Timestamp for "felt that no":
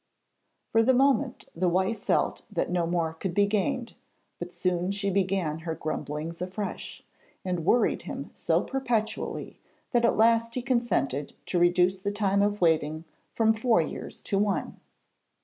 1.99-2.87